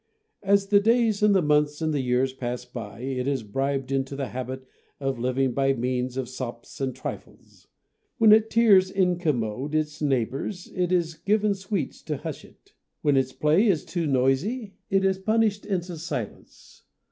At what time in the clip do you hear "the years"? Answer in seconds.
1.93-2.33